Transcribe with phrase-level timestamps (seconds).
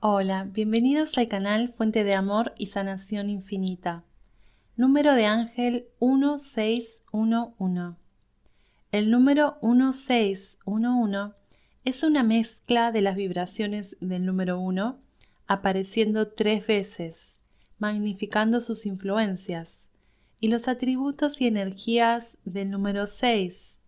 [0.00, 4.04] Hola, bienvenidos al canal Fuente de Amor y Sanación Infinita.
[4.76, 7.96] Número de ángel 1611.
[8.92, 11.34] El número 1611
[11.86, 14.98] es una mezcla de las vibraciones del número 1
[15.46, 17.40] apareciendo tres veces,
[17.78, 19.88] magnificando sus influencias,
[20.42, 23.80] y los atributos y energías del número 6.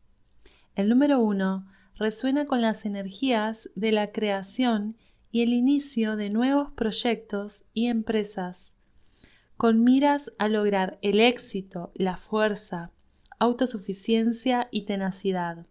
[0.74, 1.66] El número 1
[1.98, 8.74] resuena con las energías de la creación y el inicio de nuevos proyectos y empresas,
[9.56, 12.92] con miras a lograr el éxito, la fuerza,
[13.38, 15.66] autosuficiencia y tenacidad,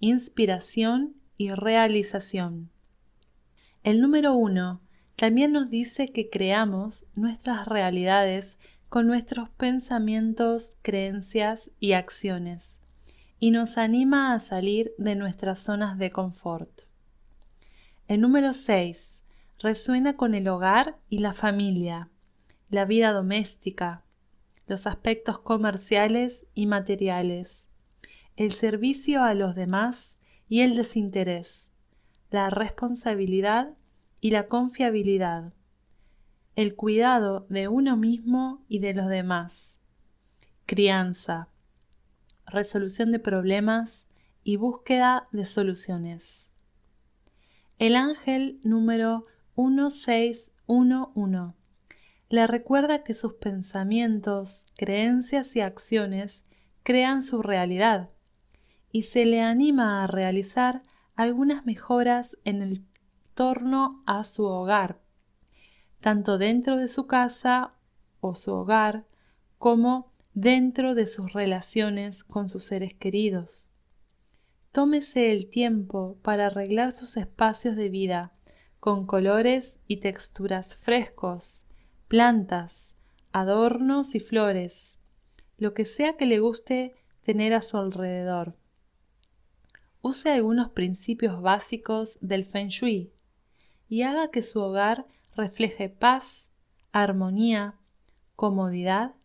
[0.00, 2.70] inspiración y realización.
[3.82, 4.82] El número uno
[5.16, 12.80] también nos dice que creamos nuestras realidades con nuestros pensamientos, creencias y acciones,
[13.38, 16.89] y nos anima a salir de nuestras zonas de confort.
[18.10, 19.22] El número 6
[19.60, 22.08] resuena con el hogar y la familia,
[22.68, 24.02] la vida doméstica,
[24.66, 27.68] los aspectos comerciales y materiales,
[28.34, 31.70] el servicio a los demás y el desinterés,
[32.32, 33.76] la responsabilidad
[34.20, 35.52] y la confiabilidad,
[36.56, 39.78] el cuidado de uno mismo y de los demás,
[40.66, 41.46] crianza,
[42.44, 44.08] resolución de problemas
[44.42, 46.49] y búsqueda de soluciones.
[47.80, 51.54] El ángel número 1611
[52.28, 56.44] le recuerda que sus pensamientos, creencias y acciones
[56.82, 58.10] crean su realidad
[58.92, 60.82] y se le anima a realizar
[61.16, 62.84] algunas mejoras en el
[63.32, 65.00] torno a su hogar,
[66.00, 67.72] tanto dentro de su casa
[68.20, 69.06] o su hogar
[69.56, 73.69] como dentro de sus relaciones con sus seres queridos.
[74.72, 78.32] Tómese el tiempo para arreglar sus espacios de vida
[78.78, 81.64] con colores y texturas frescos,
[82.06, 82.94] plantas,
[83.32, 85.00] adornos y flores,
[85.58, 86.94] lo que sea que le guste
[87.24, 88.56] tener a su alrededor.
[90.02, 93.12] Use algunos principios básicos del Feng Shui
[93.88, 95.04] y haga que su hogar
[95.34, 96.52] refleje paz,
[96.92, 97.74] armonía,
[98.36, 99.16] comodidad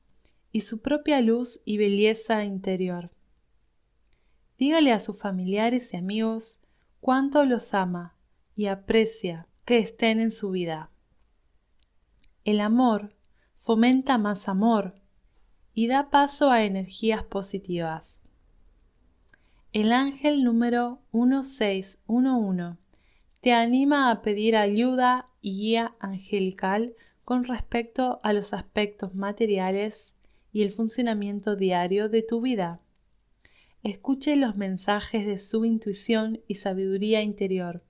[0.51, 3.14] y su propia luz y belleza interior.
[4.57, 6.59] Dígale a sus familiares y amigos
[7.01, 8.15] cuánto los ama
[8.55, 10.89] y aprecia que estén en su vida.
[12.45, 13.15] El amor
[13.57, 14.95] fomenta más amor
[15.73, 18.27] y da paso a energías positivas.
[19.73, 22.77] El ángel número 1611
[23.41, 26.95] te anima a pedir ayuda y guía angelical
[27.25, 30.17] con respecto a los aspectos materiales
[30.53, 32.79] y el funcionamiento diario de tu vida
[33.91, 37.83] escuche los mensajes de su intuición y sabiduría interior,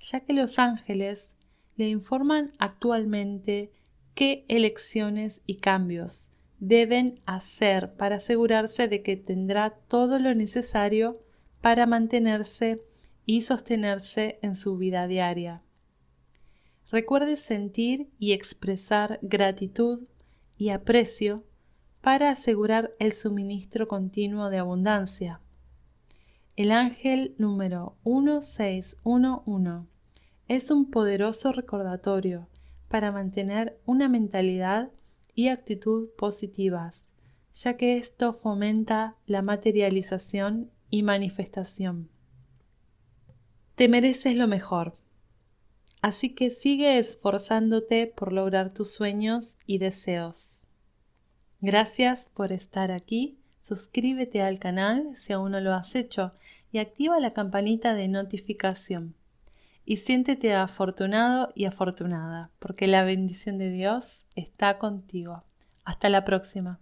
[0.00, 1.36] ya que los ángeles
[1.76, 3.70] le informan actualmente
[4.14, 11.22] qué elecciones y cambios deben hacer para asegurarse de que tendrá todo lo necesario
[11.60, 12.82] para mantenerse
[13.24, 15.62] y sostenerse en su vida diaria.
[16.90, 20.00] Recuerde sentir y expresar gratitud
[20.58, 21.44] y aprecio
[22.00, 25.40] para asegurar el suministro continuo de abundancia.
[26.56, 29.86] El ángel número 1611
[30.48, 32.48] es un poderoso recordatorio
[32.88, 34.90] para mantener una mentalidad
[35.34, 37.08] y actitud positivas,
[37.52, 42.08] ya que esto fomenta la materialización y manifestación.
[43.76, 44.96] Te mereces lo mejor,
[46.02, 50.59] así que sigue esforzándote por lograr tus sueños y deseos.
[51.60, 53.38] Gracias por estar aquí.
[53.62, 56.32] Suscríbete al canal si aún no lo has hecho
[56.72, 59.14] y activa la campanita de notificación.
[59.84, 65.44] Y siéntete afortunado y afortunada, porque la bendición de Dios está contigo.
[65.84, 66.78] Hasta la próxima.